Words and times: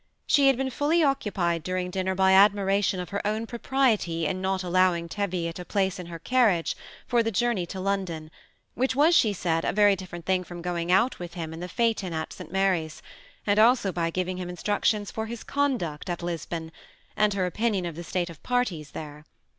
She 0.25 0.47
had 0.47 0.57
been 0.57 0.71
fully 0.71 1.03
occupied 1.03 1.61
during 1.61 1.91
dinner 1.91 2.15
by 2.15 2.31
admiration 2.31 2.99
of 2.99 3.09
her 3.09 3.21
own 3.23 3.45
propriety 3.45 4.25
in 4.25 4.41
not 4.41 4.63
allowing 4.63 5.07
Teviot 5.07 5.59
a 5.59 5.63
place 5.63 5.99
in 5.99 6.07
her 6.07 6.17
carriage 6.17 6.75
for 7.05 7.21
the 7.21 7.29
journey 7.29 7.67
to 7.67 7.79
London, 7.79 8.31
which 8.73 8.95
was, 8.95 9.15
she 9.15 9.31
said, 9.31 9.63
a 9.63 9.71
very 9.71 9.95
different 9.95 10.25
thing 10.25 10.43
from 10.43 10.63
going 10.63 10.91
out 10.91 11.19
with 11.19 11.35
him 11.35 11.53
in 11.53 11.59
the 11.59 11.69
phaeton 11.69 12.13
at 12.13 12.33
St. 12.33 12.51
Mary's; 12.51 13.03
and 13.45 13.59
also 13.59 13.91
by 13.91 14.09
giving 14.09 14.37
him 14.37 14.49
instructions 14.49 15.11
for 15.11 15.27
his 15.27 15.43
conduct 15.43 16.09
at 16.09 16.23
Lisbon; 16.23 16.71
and 17.15 17.35
her 17.35 17.45
opinion 17.45 17.85
of 17.85 17.95
the 17.95 18.03
state 18.03 18.31
of 18.31 18.41
parties 18.41 18.89
there. 18.93 19.23